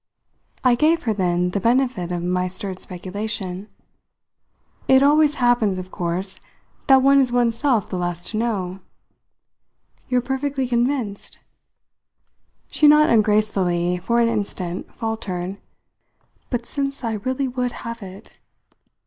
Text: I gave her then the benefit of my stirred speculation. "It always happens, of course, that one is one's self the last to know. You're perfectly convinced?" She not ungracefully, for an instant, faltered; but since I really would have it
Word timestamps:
I 0.63 0.73
gave 0.73 1.03
her 1.03 1.13
then 1.13 1.51
the 1.51 1.59
benefit 1.59 2.11
of 2.11 2.23
my 2.23 2.47
stirred 2.47 2.79
speculation. 2.79 3.69
"It 4.87 5.03
always 5.03 5.35
happens, 5.35 5.77
of 5.77 5.91
course, 5.91 6.39
that 6.87 7.03
one 7.03 7.19
is 7.21 7.31
one's 7.31 7.57
self 7.59 7.87
the 7.87 7.99
last 7.99 8.29
to 8.31 8.37
know. 8.37 8.79
You're 10.09 10.21
perfectly 10.23 10.67
convinced?" 10.67 11.37
She 12.71 12.87
not 12.87 13.11
ungracefully, 13.11 13.97
for 13.97 14.19
an 14.19 14.27
instant, 14.27 14.91
faltered; 14.91 15.57
but 16.49 16.65
since 16.65 17.03
I 17.03 17.17
really 17.17 17.47
would 17.47 17.71
have 17.85 18.01
it 18.01 18.31